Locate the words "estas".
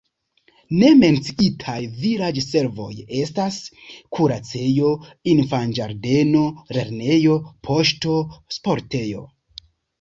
3.19-3.59